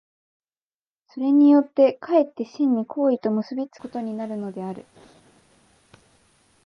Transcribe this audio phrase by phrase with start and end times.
[1.09, 4.85] それによって却って真に行為と結び付くことになるのである。